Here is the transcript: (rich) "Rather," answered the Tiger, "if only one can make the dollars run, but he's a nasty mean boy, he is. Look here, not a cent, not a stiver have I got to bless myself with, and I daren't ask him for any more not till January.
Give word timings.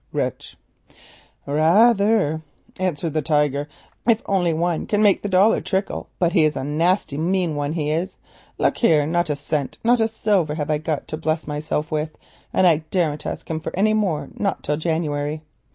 (rich) 0.11 0.57
"Rather," 1.45 2.41
answered 2.79 3.13
the 3.13 3.21
Tiger, 3.21 3.69
"if 4.07 4.23
only 4.25 4.51
one 4.51 4.87
can 4.87 5.03
make 5.03 5.21
the 5.21 5.29
dollars 5.29 5.71
run, 5.71 6.05
but 6.17 6.33
he's 6.33 6.55
a 6.55 6.63
nasty 6.63 7.17
mean 7.19 7.53
boy, 7.53 7.71
he 7.73 7.91
is. 7.91 8.17
Look 8.57 8.77
here, 8.77 9.05
not 9.05 9.29
a 9.29 9.35
cent, 9.35 9.77
not 9.83 9.99
a 9.99 10.07
stiver 10.07 10.55
have 10.55 10.71
I 10.71 10.79
got 10.79 11.07
to 11.09 11.17
bless 11.17 11.45
myself 11.45 11.91
with, 11.91 12.17
and 12.51 12.65
I 12.65 12.77
daren't 12.89 13.27
ask 13.27 13.47
him 13.47 13.59
for 13.59 13.75
any 13.75 13.93
more 13.93 14.29
not 14.33 14.63
till 14.63 14.77
January. 14.77 15.43